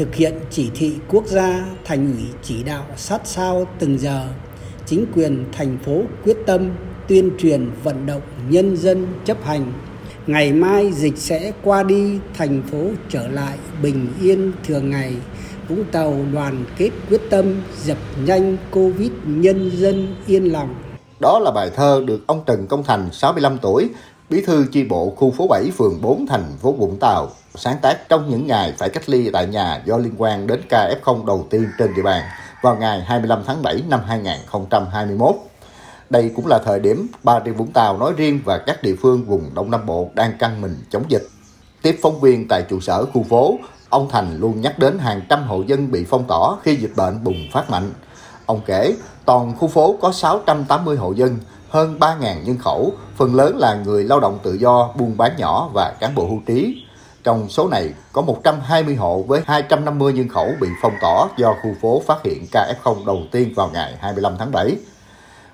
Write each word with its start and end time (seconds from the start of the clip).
thực 0.00 0.14
hiện 0.14 0.34
chỉ 0.50 0.70
thị 0.74 0.92
quốc 1.08 1.26
gia, 1.26 1.66
thành 1.84 2.12
ủy 2.12 2.24
chỉ 2.42 2.62
đạo 2.62 2.84
sát 2.96 3.20
sao 3.24 3.66
từng 3.78 3.98
giờ, 3.98 4.28
chính 4.86 5.06
quyền 5.14 5.44
thành 5.52 5.78
phố 5.84 6.02
quyết 6.24 6.36
tâm 6.46 6.70
tuyên 7.08 7.30
truyền 7.38 7.70
vận 7.84 8.06
động 8.06 8.22
nhân 8.48 8.76
dân 8.76 9.06
chấp 9.24 9.44
hành. 9.44 9.72
Ngày 10.26 10.52
mai 10.52 10.92
dịch 10.92 11.18
sẽ 11.18 11.52
qua 11.62 11.82
đi, 11.82 12.18
thành 12.34 12.62
phố 12.62 12.86
trở 13.08 13.28
lại 13.28 13.58
bình 13.82 14.06
yên 14.20 14.52
thường 14.64 14.90
ngày. 14.90 15.14
Vũng 15.68 15.84
Tàu 15.92 16.16
đoàn 16.32 16.64
kết 16.76 16.90
quyết 17.10 17.20
tâm 17.30 17.62
dập 17.82 17.98
nhanh 18.24 18.56
Covid 18.70 19.10
nhân 19.24 19.70
dân 19.74 20.14
yên 20.26 20.44
lòng. 20.44 20.74
Đó 21.20 21.38
là 21.38 21.50
bài 21.50 21.70
thơ 21.76 22.02
được 22.06 22.20
ông 22.26 22.42
Trần 22.46 22.66
Công 22.66 22.84
Thành, 22.84 23.08
65 23.12 23.58
tuổi, 23.62 23.88
bí 24.30 24.40
thư 24.40 24.66
chi 24.72 24.84
bộ 24.84 25.12
khu 25.16 25.30
phố 25.30 25.46
7, 25.46 25.70
phường 25.78 26.00
4, 26.02 26.26
thành 26.26 26.56
phố 26.62 26.72
Vũng 26.72 26.96
Tàu, 27.00 27.28
sáng 27.54 27.76
tác 27.82 28.08
trong 28.08 28.30
những 28.30 28.46
ngày 28.46 28.74
phải 28.78 28.88
cách 28.88 29.08
ly 29.08 29.30
tại 29.32 29.46
nhà 29.46 29.82
do 29.84 29.96
liên 29.96 30.14
quan 30.18 30.46
đến 30.46 30.60
ca 30.68 30.94
F0 31.02 31.24
đầu 31.24 31.46
tiên 31.50 31.68
trên 31.78 31.94
địa 31.94 32.02
bàn 32.02 32.22
vào 32.62 32.76
ngày 32.76 33.00
25 33.00 33.42
tháng 33.46 33.62
7 33.62 33.82
năm 33.88 34.00
2021. 34.06 35.34
Đây 36.10 36.32
cũng 36.36 36.46
là 36.46 36.58
thời 36.64 36.80
điểm 36.80 37.06
Bà 37.22 37.40
Rịa 37.44 37.50
Vũng 37.50 37.72
Tàu 37.72 37.98
nói 37.98 38.12
riêng 38.16 38.40
và 38.44 38.58
các 38.58 38.82
địa 38.82 38.94
phương 39.02 39.24
vùng 39.24 39.54
Đông 39.54 39.70
Nam 39.70 39.86
Bộ 39.86 40.10
đang 40.14 40.38
căng 40.38 40.60
mình 40.60 40.76
chống 40.90 41.04
dịch. 41.08 41.28
Tiếp 41.82 41.98
phóng 42.02 42.20
viên 42.20 42.48
tại 42.48 42.62
trụ 42.68 42.80
sở 42.80 43.04
khu 43.12 43.22
phố, 43.22 43.58
ông 43.88 44.08
Thành 44.10 44.38
luôn 44.40 44.60
nhắc 44.60 44.78
đến 44.78 44.98
hàng 44.98 45.20
trăm 45.28 45.42
hộ 45.42 45.62
dân 45.66 45.90
bị 45.90 46.04
phong 46.04 46.24
tỏa 46.24 46.56
khi 46.62 46.76
dịch 46.76 46.92
bệnh 46.96 47.24
bùng 47.24 47.48
phát 47.52 47.70
mạnh. 47.70 47.92
Ông 48.46 48.60
kể, 48.66 48.94
toàn 49.24 49.54
khu 49.58 49.68
phố 49.68 49.96
có 50.00 50.12
680 50.12 50.96
hộ 50.96 51.12
dân, 51.12 51.38
hơn 51.70 51.96
3.000 52.00 52.42
nhân 52.42 52.58
khẩu, 52.58 52.92
phần 53.16 53.34
lớn 53.34 53.58
là 53.58 53.74
người 53.74 54.04
lao 54.04 54.20
động 54.20 54.38
tự 54.42 54.54
do, 54.54 54.90
buôn 54.98 55.16
bán 55.16 55.36
nhỏ 55.36 55.70
và 55.72 55.94
cán 56.00 56.14
bộ 56.14 56.26
hưu 56.28 56.40
trí. 56.46 56.84
Trong 57.24 57.48
số 57.48 57.68
này, 57.68 57.94
có 58.12 58.22
120 58.22 58.94
hộ 58.94 59.22
với 59.22 59.42
250 59.46 60.12
nhân 60.12 60.28
khẩu 60.28 60.48
bị 60.60 60.68
phong 60.82 60.92
tỏa 61.00 61.28
do 61.36 61.54
khu 61.62 61.70
phố 61.82 62.02
phát 62.06 62.22
hiện 62.24 62.46
ca 62.52 62.72
F0 62.82 63.06
đầu 63.06 63.22
tiên 63.32 63.52
vào 63.56 63.70
ngày 63.72 63.94
25 64.00 64.36
tháng 64.38 64.52
7. 64.52 64.76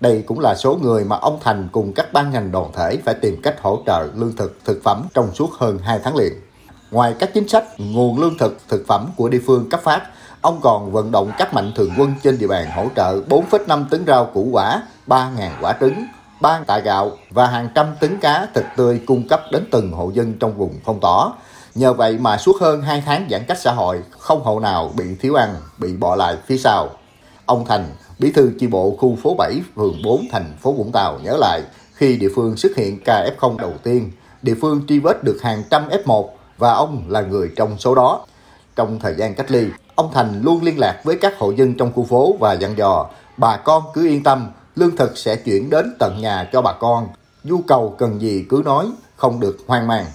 Đây 0.00 0.24
cũng 0.26 0.40
là 0.40 0.54
số 0.54 0.78
người 0.82 1.04
mà 1.04 1.16
ông 1.16 1.38
Thành 1.42 1.68
cùng 1.72 1.92
các 1.92 2.12
ban 2.12 2.30
ngành 2.30 2.52
đoàn 2.52 2.70
thể 2.74 2.98
phải 3.04 3.14
tìm 3.14 3.42
cách 3.42 3.56
hỗ 3.60 3.82
trợ 3.86 4.08
lương 4.14 4.36
thực, 4.36 4.58
thực 4.64 4.80
phẩm 4.84 5.06
trong 5.14 5.34
suốt 5.34 5.50
hơn 5.52 5.78
2 5.78 6.00
tháng 6.04 6.16
liền. 6.16 6.32
Ngoài 6.90 7.14
các 7.18 7.30
chính 7.34 7.48
sách 7.48 7.64
nguồn 7.78 8.20
lương 8.20 8.38
thực, 8.38 8.58
thực 8.68 8.86
phẩm 8.86 9.10
của 9.16 9.28
địa 9.28 9.40
phương 9.46 9.68
cấp 9.70 9.80
phát, 9.82 10.02
ông 10.40 10.60
còn 10.62 10.92
vận 10.92 11.10
động 11.10 11.32
các 11.38 11.54
mạnh 11.54 11.72
thường 11.76 11.90
quân 11.98 12.14
trên 12.22 12.38
địa 12.38 12.46
bàn 12.46 12.66
hỗ 12.76 12.86
trợ 12.96 13.20
4,5 13.28 13.84
tấn 13.90 14.06
rau 14.06 14.24
củ 14.24 14.48
quả, 14.52 14.82
3.000 15.06 15.50
quả 15.60 15.76
trứng, 15.80 16.04
3 16.40 16.60
tạ 16.66 16.78
gạo 16.78 17.10
và 17.30 17.46
hàng 17.46 17.68
trăm 17.74 17.86
tấn 18.00 18.18
cá 18.18 18.46
thịt 18.54 18.64
tươi 18.76 19.00
cung 19.06 19.28
cấp 19.28 19.42
đến 19.52 19.64
từng 19.70 19.92
hộ 19.92 20.10
dân 20.14 20.34
trong 20.40 20.58
vùng 20.58 20.74
phong 20.84 21.00
tỏa. 21.00 21.32
Nhờ 21.74 21.92
vậy 21.92 22.18
mà 22.18 22.36
suốt 22.36 22.56
hơn 22.60 22.82
2 22.82 23.02
tháng 23.06 23.26
giãn 23.30 23.44
cách 23.48 23.58
xã 23.60 23.72
hội, 23.72 24.02
không 24.18 24.42
hộ 24.42 24.60
nào 24.60 24.90
bị 24.96 25.04
thiếu 25.20 25.34
ăn, 25.34 25.54
bị 25.78 25.96
bỏ 25.96 26.16
lại 26.16 26.36
phía 26.46 26.58
sau. 26.58 26.88
Ông 27.46 27.64
Thành, 27.64 27.84
bí 28.18 28.32
thư 28.32 28.52
chi 28.60 28.66
bộ 28.66 28.96
khu 28.98 29.16
phố 29.22 29.34
7, 29.34 29.60
phường 29.76 30.02
4, 30.04 30.26
thành 30.32 30.56
phố 30.60 30.72
Vũng 30.72 30.92
Tàu 30.92 31.18
nhớ 31.24 31.36
lại, 31.40 31.62
khi 31.94 32.16
địa 32.16 32.28
phương 32.34 32.56
xuất 32.56 32.76
hiện 32.76 33.00
ca 33.04 33.30
F0 33.38 33.56
đầu 33.56 33.72
tiên, 33.82 34.10
địa 34.42 34.54
phương 34.60 34.86
truy 34.88 34.98
vết 34.98 35.24
được 35.24 35.38
hàng 35.42 35.62
trăm 35.70 35.88
F1 35.88 36.28
và 36.58 36.72
ông 36.72 37.02
là 37.08 37.20
người 37.20 37.50
trong 37.56 37.78
số 37.78 37.94
đó. 37.94 38.26
Trong 38.76 38.98
thời 39.00 39.14
gian 39.14 39.34
cách 39.34 39.50
ly, 39.50 39.66
ông 39.94 40.10
Thành 40.12 40.42
luôn 40.42 40.62
liên 40.62 40.78
lạc 40.78 41.00
với 41.04 41.16
các 41.16 41.38
hộ 41.38 41.50
dân 41.50 41.74
trong 41.74 41.92
khu 41.92 42.04
phố 42.04 42.36
và 42.40 42.52
dặn 42.52 42.78
dò, 42.78 43.06
bà 43.36 43.56
con 43.56 43.82
cứ 43.94 44.06
yên 44.06 44.22
tâm, 44.22 44.50
lương 44.76 44.96
thực 44.96 45.18
sẽ 45.18 45.36
chuyển 45.36 45.70
đến 45.70 45.96
tận 45.98 46.20
nhà 46.20 46.48
cho 46.52 46.62
bà 46.62 46.72
con. 46.72 47.08
Nhu 47.44 47.58
cầu 47.66 47.94
cần 47.98 48.20
gì 48.20 48.44
cứ 48.48 48.62
nói, 48.64 48.86
không 49.16 49.40
được 49.40 49.56
hoang 49.66 49.86
mang. 49.86 50.06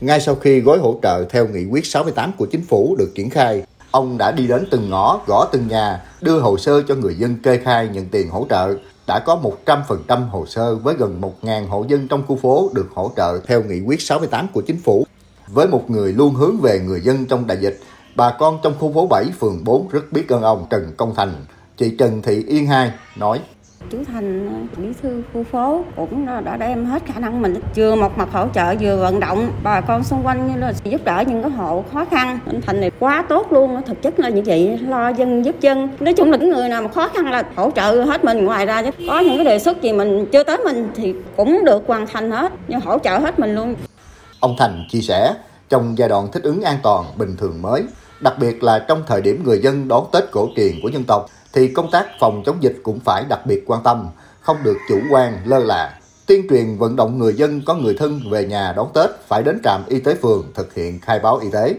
Ngay 0.00 0.20
sau 0.20 0.34
khi 0.34 0.60
gói 0.60 0.78
hỗ 0.78 0.98
trợ 1.02 1.24
theo 1.30 1.48
nghị 1.48 1.64
quyết 1.70 1.86
68 1.86 2.32
của 2.38 2.46
chính 2.46 2.64
phủ 2.64 2.96
được 2.98 3.12
triển 3.14 3.30
khai, 3.30 3.62
ông 3.90 4.18
đã 4.18 4.32
đi 4.32 4.46
đến 4.46 4.66
từng 4.70 4.90
ngõ, 4.90 5.20
gõ 5.26 5.48
từng 5.52 5.68
nhà, 5.68 6.04
đưa 6.20 6.40
hồ 6.40 6.58
sơ 6.58 6.82
cho 6.88 6.94
người 6.94 7.14
dân 7.14 7.36
kê 7.42 7.58
khai 7.58 7.88
nhận 7.88 8.06
tiền 8.06 8.30
hỗ 8.30 8.46
trợ. 8.50 8.74
Đã 9.06 9.18
có 9.18 9.40
100% 9.66 10.28
hồ 10.28 10.46
sơ 10.46 10.76
với 10.76 10.94
gần 10.94 11.20
1.000 11.42 11.68
hộ 11.68 11.84
dân 11.88 12.08
trong 12.08 12.22
khu 12.26 12.36
phố 12.36 12.70
được 12.74 12.86
hỗ 12.94 13.10
trợ 13.16 13.38
theo 13.46 13.62
nghị 13.62 13.80
quyết 13.80 14.00
68 14.00 14.48
của 14.52 14.60
chính 14.60 14.80
phủ. 14.80 15.06
Với 15.48 15.68
một 15.68 15.90
người 15.90 16.12
luôn 16.12 16.34
hướng 16.34 16.56
về 16.56 16.80
người 16.86 17.00
dân 17.00 17.26
trong 17.26 17.46
đại 17.46 17.56
dịch, 17.60 17.80
bà 18.16 18.32
con 18.38 18.58
trong 18.62 18.74
khu 18.78 18.92
phố 18.92 19.06
7, 19.06 19.24
phường 19.40 19.64
4 19.64 19.88
rất 19.88 20.12
biết 20.12 20.28
ơn 20.28 20.42
ông 20.42 20.66
Trần 20.70 20.92
Công 20.96 21.14
Thành. 21.16 21.32
Chị 21.76 21.96
Trần 21.98 22.22
Thị 22.22 22.44
Yên 22.48 22.66
Hai 22.66 22.92
nói, 23.16 23.40
chú 23.90 23.98
thành 24.06 24.68
bí 24.76 24.88
thư 25.02 25.22
khu 25.34 25.44
phố 25.44 25.84
cũng 25.96 26.26
đã 26.44 26.56
đem 26.56 26.84
hết 26.86 27.02
khả 27.06 27.20
năng 27.20 27.42
mình 27.42 27.54
vừa 27.76 27.94
một 27.94 28.18
mặt 28.18 28.28
hỗ 28.32 28.46
trợ 28.54 28.74
vừa 28.80 28.96
vận 28.96 29.20
động 29.20 29.50
bà 29.62 29.80
con 29.80 30.04
xung 30.04 30.26
quanh 30.26 30.46
như 30.46 30.60
là 30.60 30.72
giúp 30.84 31.04
đỡ 31.04 31.24
những 31.26 31.42
cái 31.42 31.50
hộ 31.50 31.84
khó 31.92 32.04
khăn. 32.04 32.38
Anh 32.46 32.60
thành 32.66 32.80
này 32.80 32.90
quá 32.98 33.24
tốt 33.28 33.52
luôn 33.52 33.82
thực 33.86 34.02
chất 34.02 34.18
là 34.18 34.28
như 34.28 34.42
vậy 34.46 34.78
lo 34.78 35.08
dân 35.08 35.44
giúp 35.44 35.60
dân. 35.60 35.88
Nói 36.00 36.14
chung 36.14 36.30
là 36.30 36.36
những 36.36 36.50
người 36.50 36.68
nào 36.68 36.82
mà 36.82 36.88
khó 36.88 37.08
khăn 37.08 37.30
là 37.30 37.42
hỗ 37.56 37.70
trợ 37.70 38.04
hết 38.04 38.24
mình 38.24 38.44
ngoài 38.44 38.66
ra 38.66 38.82
chứ 38.82 38.90
có 39.08 39.18
những 39.20 39.36
cái 39.36 39.44
đề 39.44 39.58
xuất 39.58 39.82
gì 39.82 39.92
mình 39.92 40.26
chưa 40.32 40.44
tới 40.44 40.58
mình 40.64 40.88
thì 40.94 41.14
cũng 41.36 41.64
được 41.64 41.82
hoàn 41.86 42.06
thành 42.06 42.30
hết 42.30 42.52
nhưng 42.68 42.80
hỗ 42.80 42.98
trợ 42.98 43.18
hết 43.18 43.38
mình 43.38 43.54
luôn 43.54 43.74
ông 44.46 44.56
Thành 44.58 44.86
chia 44.90 45.00
sẻ 45.00 45.34
trong 45.68 45.98
giai 45.98 46.08
đoạn 46.08 46.28
thích 46.32 46.42
ứng 46.42 46.62
an 46.62 46.78
toàn 46.82 47.04
bình 47.18 47.36
thường 47.36 47.62
mới 47.62 47.84
đặc 48.20 48.34
biệt 48.38 48.62
là 48.62 48.78
trong 48.78 49.02
thời 49.06 49.20
điểm 49.20 49.42
người 49.44 49.60
dân 49.62 49.88
đón 49.88 50.06
Tết 50.12 50.24
cổ 50.30 50.48
truyền 50.56 50.80
của 50.82 50.88
dân 50.88 51.04
tộc 51.04 51.26
thì 51.52 51.68
công 51.68 51.90
tác 51.90 52.06
phòng 52.20 52.42
chống 52.46 52.62
dịch 52.62 52.76
cũng 52.82 53.00
phải 53.00 53.24
đặc 53.28 53.46
biệt 53.46 53.64
quan 53.66 53.82
tâm, 53.82 54.08
không 54.40 54.56
được 54.62 54.76
chủ 54.88 55.00
quan, 55.10 55.38
lơ 55.44 55.58
là. 55.58 55.98
Tuyên 56.26 56.46
truyền 56.50 56.78
vận 56.78 56.96
động 56.96 57.18
người 57.18 57.34
dân 57.34 57.62
có 57.66 57.74
người 57.74 57.94
thân 57.98 58.20
về 58.30 58.44
nhà 58.44 58.72
đón 58.76 58.88
Tết 58.94 59.10
phải 59.28 59.42
đến 59.42 59.60
trạm 59.64 59.82
y 59.88 60.00
tế 60.00 60.14
phường 60.14 60.52
thực 60.54 60.74
hiện 60.74 61.00
khai 61.00 61.18
báo 61.18 61.36
y 61.36 61.48
tế 61.52 61.74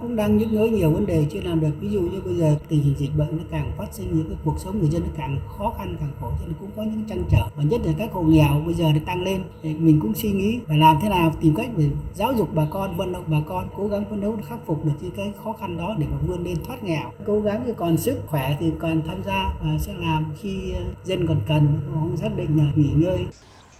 cũng 0.00 0.16
đang 0.16 0.38
nhức 0.38 0.52
nhối 0.52 0.70
nhiều 0.70 0.90
vấn 0.90 1.06
đề 1.06 1.26
chưa 1.30 1.40
làm 1.40 1.60
được. 1.60 1.70
Ví 1.80 1.88
dụ 1.90 2.00
như 2.00 2.20
bây 2.24 2.34
giờ 2.34 2.56
tình 2.68 2.82
hình 2.82 2.94
dịch 2.98 3.10
bệnh 3.16 3.36
nó 3.36 3.42
càng 3.50 3.72
phát 3.78 3.86
sinh, 3.92 4.16
những 4.16 4.28
cái 4.28 4.36
cuộc 4.44 4.58
sống 4.58 4.78
người 4.78 4.88
dân 4.88 5.02
nó 5.02 5.08
càng 5.16 5.38
khó 5.58 5.74
khăn, 5.78 5.96
càng 6.00 6.12
khổ, 6.20 6.30
cho 6.40 6.46
nên 6.46 6.54
cũng 6.60 6.70
có 6.76 6.82
những 6.82 7.04
trăn 7.08 7.22
trở. 7.30 7.48
Và 7.56 7.62
nhất 7.62 7.80
là 7.84 7.92
các 7.98 8.12
hộ 8.12 8.22
nghèo 8.22 8.62
bây 8.66 8.74
giờ 8.74 8.92
nó 8.92 9.00
tăng 9.06 9.22
lên, 9.22 9.42
thì 9.62 9.74
mình 9.74 10.00
cũng 10.00 10.14
suy 10.14 10.32
nghĩ 10.32 10.58
phải 10.66 10.78
làm 10.78 10.96
thế 11.02 11.08
nào, 11.08 11.32
tìm 11.40 11.54
cách 11.54 11.68
để 11.76 11.90
giáo 12.14 12.32
dục 12.32 12.48
bà 12.54 12.66
con, 12.70 12.96
vận 12.96 13.12
động 13.12 13.24
bà 13.26 13.40
con, 13.46 13.68
cố 13.76 13.88
gắng 13.88 14.04
phấn 14.10 14.20
đấu 14.20 14.36
khắc 14.48 14.66
phục 14.66 14.84
được 14.84 14.92
những 15.00 15.12
cái 15.16 15.32
khó 15.44 15.52
khăn 15.52 15.76
đó 15.76 15.96
để 15.98 16.06
mà 16.10 16.16
vươn 16.26 16.44
lên 16.44 16.56
thoát 16.66 16.84
nghèo. 16.84 17.10
Cố 17.26 17.40
gắng 17.40 17.62
thì 17.66 17.72
còn 17.76 17.96
sức 17.96 18.20
khỏe 18.26 18.56
thì 18.60 18.70
còn 18.78 19.02
tham 19.06 19.22
gia 19.26 19.54
và 19.62 19.78
sẽ 19.78 19.94
làm 19.98 20.24
khi 20.40 20.72
dân 21.04 21.26
còn 21.26 21.40
cần 21.48 21.80
không 21.94 22.16
xác 22.16 22.36
định 22.36 22.58
là 22.58 22.64
nghỉ 22.74 22.90
ngơi 22.94 23.18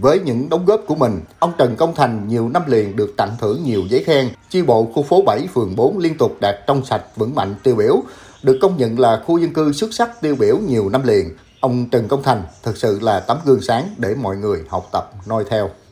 với 0.00 0.20
những 0.20 0.48
đóng 0.48 0.64
góp 0.64 0.80
của 0.86 0.94
mình, 0.94 1.20
ông 1.38 1.52
Trần 1.58 1.76
Công 1.76 1.94
Thành 1.94 2.28
nhiều 2.28 2.48
năm 2.48 2.62
liền 2.66 2.96
được 2.96 3.14
tặng 3.16 3.36
thưởng 3.40 3.62
nhiều 3.64 3.82
giấy 3.88 4.04
khen. 4.04 4.28
Chi 4.50 4.62
bộ 4.62 4.84
khu 4.94 5.02
phố 5.02 5.22
7, 5.22 5.48
phường 5.54 5.76
4 5.76 5.98
liên 5.98 6.18
tục 6.18 6.36
đạt 6.40 6.54
trong 6.66 6.84
sạch, 6.84 7.02
vững 7.16 7.34
mạnh 7.34 7.54
tiêu 7.62 7.74
biểu. 7.74 8.02
Được 8.42 8.58
công 8.62 8.76
nhận 8.76 8.98
là 8.98 9.22
khu 9.26 9.38
dân 9.38 9.52
cư 9.52 9.72
xuất 9.72 9.94
sắc 9.94 10.20
tiêu 10.20 10.36
biểu 10.38 10.58
nhiều 10.58 10.88
năm 10.88 11.02
liền. 11.02 11.30
Ông 11.60 11.88
Trần 11.90 12.08
Công 12.08 12.22
Thành 12.22 12.42
thực 12.62 12.76
sự 12.76 13.00
là 13.02 13.20
tấm 13.20 13.36
gương 13.44 13.60
sáng 13.60 13.94
để 13.96 14.14
mọi 14.14 14.36
người 14.36 14.62
học 14.68 14.88
tập, 14.92 15.10
noi 15.26 15.44
theo. 15.50 15.70